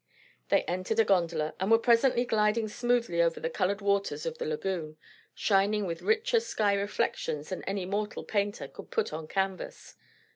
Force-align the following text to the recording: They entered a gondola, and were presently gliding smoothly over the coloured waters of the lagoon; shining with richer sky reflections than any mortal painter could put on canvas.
They 0.49 0.63
entered 0.63 0.97
a 0.97 1.03
gondola, 1.05 1.53
and 1.59 1.69
were 1.69 1.77
presently 1.77 2.25
gliding 2.25 2.67
smoothly 2.67 3.21
over 3.21 3.39
the 3.39 3.51
coloured 3.51 3.81
waters 3.81 4.25
of 4.25 4.39
the 4.39 4.47
lagoon; 4.47 4.97
shining 5.35 5.85
with 5.85 6.01
richer 6.01 6.39
sky 6.39 6.73
reflections 6.73 7.49
than 7.49 7.61
any 7.65 7.85
mortal 7.85 8.23
painter 8.23 8.67
could 8.67 8.89
put 8.89 9.13
on 9.13 9.27
canvas. 9.27 9.97